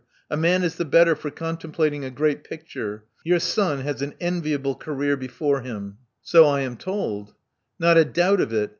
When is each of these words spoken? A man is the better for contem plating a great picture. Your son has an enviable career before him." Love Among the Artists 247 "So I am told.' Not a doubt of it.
A 0.31 0.35
man 0.35 0.63
is 0.63 0.77
the 0.77 0.83
better 0.85 1.15
for 1.15 1.29
contem 1.29 1.71
plating 1.71 2.03
a 2.03 2.09
great 2.09 2.43
picture. 2.43 3.03
Your 3.23 3.37
son 3.37 3.81
has 3.81 4.01
an 4.01 4.15
enviable 4.19 4.73
career 4.73 5.15
before 5.15 5.61
him." 5.61 5.99
Love 6.33 6.41
Among 6.43 6.43
the 6.55 6.67
Artists 6.69 6.83
247 6.85 6.85
"So 6.87 6.97
I 6.97 6.97
am 6.97 6.97
told.' 7.29 7.35
Not 7.77 7.97
a 7.99 8.05
doubt 8.05 8.41
of 8.41 8.51
it. 8.51 8.69